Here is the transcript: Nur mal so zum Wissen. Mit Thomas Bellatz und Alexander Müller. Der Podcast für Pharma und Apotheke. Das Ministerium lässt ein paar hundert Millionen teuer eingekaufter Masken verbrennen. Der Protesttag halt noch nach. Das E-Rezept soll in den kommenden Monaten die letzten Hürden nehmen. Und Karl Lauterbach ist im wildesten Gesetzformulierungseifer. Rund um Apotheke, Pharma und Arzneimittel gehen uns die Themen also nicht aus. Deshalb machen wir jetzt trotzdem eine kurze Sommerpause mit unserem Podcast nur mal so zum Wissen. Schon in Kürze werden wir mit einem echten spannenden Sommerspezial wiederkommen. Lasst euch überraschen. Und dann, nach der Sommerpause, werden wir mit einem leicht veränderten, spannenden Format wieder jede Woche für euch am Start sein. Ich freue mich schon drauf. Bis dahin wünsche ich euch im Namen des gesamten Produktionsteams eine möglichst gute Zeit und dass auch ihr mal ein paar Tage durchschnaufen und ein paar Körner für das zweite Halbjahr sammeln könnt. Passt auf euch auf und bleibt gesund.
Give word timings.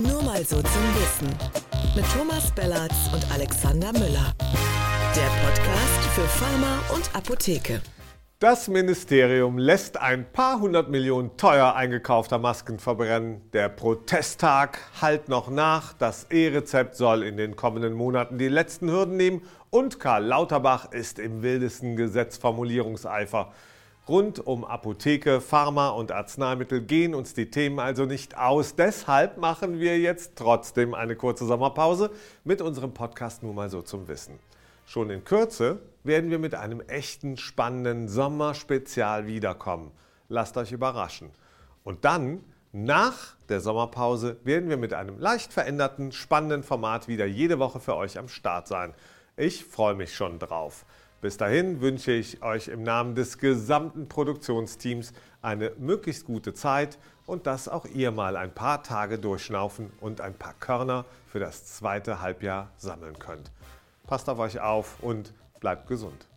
Nur 0.00 0.22
mal 0.22 0.42
so 0.46 0.56
zum 0.56 0.82
Wissen. 0.94 1.28
Mit 1.94 2.06
Thomas 2.16 2.50
Bellatz 2.52 3.10
und 3.12 3.30
Alexander 3.34 3.92
Müller. 3.92 4.32
Der 5.14 5.28
Podcast 5.44 6.04
für 6.14 6.22
Pharma 6.22 6.78
und 6.94 7.14
Apotheke. 7.14 7.82
Das 8.38 8.68
Ministerium 8.68 9.58
lässt 9.58 10.00
ein 10.00 10.24
paar 10.32 10.58
hundert 10.58 10.88
Millionen 10.88 11.36
teuer 11.36 11.74
eingekaufter 11.74 12.38
Masken 12.38 12.78
verbrennen. 12.78 13.42
Der 13.52 13.68
Protesttag 13.68 14.78
halt 15.02 15.28
noch 15.28 15.50
nach. 15.50 15.92
Das 15.92 16.28
E-Rezept 16.30 16.96
soll 16.96 17.22
in 17.22 17.36
den 17.36 17.54
kommenden 17.54 17.92
Monaten 17.92 18.38
die 18.38 18.48
letzten 18.48 18.90
Hürden 18.90 19.18
nehmen. 19.18 19.42
Und 19.68 20.00
Karl 20.00 20.24
Lauterbach 20.24 20.92
ist 20.92 21.18
im 21.18 21.42
wildesten 21.42 21.96
Gesetzformulierungseifer. 21.96 23.52
Rund 24.10 24.44
um 24.44 24.64
Apotheke, 24.64 25.40
Pharma 25.40 25.90
und 25.90 26.10
Arzneimittel 26.10 26.80
gehen 26.80 27.14
uns 27.14 27.32
die 27.32 27.48
Themen 27.48 27.78
also 27.78 28.06
nicht 28.06 28.36
aus. 28.36 28.74
Deshalb 28.74 29.38
machen 29.38 29.78
wir 29.78 30.00
jetzt 30.00 30.32
trotzdem 30.34 30.94
eine 30.94 31.14
kurze 31.14 31.46
Sommerpause 31.46 32.10
mit 32.42 32.60
unserem 32.60 32.92
Podcast 32.92 33.44
nur 33.44 33.54
mal 33.54 33.70
so 33.70 33.82
zum 33.82 34.08
Wissen. 34.08 34.40
Schon 34.84 35.10
in 35.10 35.22
Kürze 35.22 35.78
werden 36.02 36.28
wir 36.28 36.40
mit 36.40 36.56
einem 36.56 36.80
echten 36.80 37.36
spannenden 37.36 38.08
Sommerspezial 38.08 39.28
wiederkommen. 39.28 39.92
Lasst 40.28 40.56
euch 40.56 40.72
überraschen. 40.72 41.30
Und 41.84 42.04
dann, 42.04 42.42
nach 42.72 43.36
der 43.48 43.60
Sommerpause, 43.60 44.38
werden 44.42 44.68
wir 44.70 44.76
mit 44.76 44.92
einem 44.92 45.20
leicht 45.20 45.52
veränderten, 45.52 46.10
spannenden 46.10 46.64
Format 46.64 47.06
wieder 47.06 47.26
jede 47.26 47.60
Woche 47.60 47.78
für 47.78 47.94
euch 47.94 48.18
am 48.18 48.26
Start 48.26 48.66
sein. 48.66 48.92
Ich 49.36 49.64
freue 49.64 49.94
mich 49.94 50.16
schon 50.16 50.40
drauf. 50.40 50.84
Bis 51.20 51.36
dahin 51.36 51.82
wünsche 51.82 52.12
ich 52.12 52.42
euch 52.42 52.68
im 52.68 52.82
Namen 52.82 53.14
des 53.14 53.36
gesamten 53.36 54.08
Produktionsteams 54.08 55.12
eine 55.42 55.72
möglichst 55.78 56.24
gute 56.24 56.54
Zeit 56.54 56.98
und 57.26 57.46
dass 57.46 57.68
auch 57.68 57.84
ihr 57.84 58.10
mal 58.10 58.38
ein 58.38 58.54
paar 58.54 58.82
Tage 58.82 59.18
durchschnaufen 59.18 59.92
und 60.00 60.22
ein 60.22 60.32
paar 60.32 60.54
Körner 60.54 61.04
für 61.26 61.38
das 61.38 61.66
zweite 61.66 62.22
Halbjahr 62.22 62.70
sammeln 62.78 63.18
könnt. 63.18 63.52
Passt 64.06 64.30
auf 64.30 64.38
euch 64.38 64.60
auf 64.60 65.02
und 65.02 65.34
bleibt 65.60 65.88
gesund. 65.88 66.29